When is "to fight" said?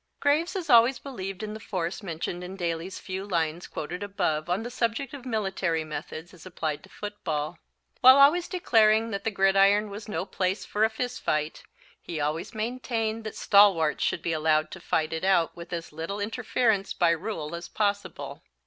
14.71-15.13